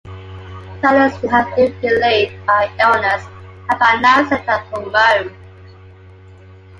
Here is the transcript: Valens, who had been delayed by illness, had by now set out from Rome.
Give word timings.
Valens, 0.81 1.15
who 1.17 1.27
had 1.27 1.55
been 1.55 1.79
delayed 1.79 2.33
by 2.47 2.73
illness, 2.79 3.23
had 3.69 3.77
by 3.77 3.99
now 4.01 4.27
set 4.27 4.49
out 4.49 4.67
from 4.71 4.91
Rome. 4.91 5.31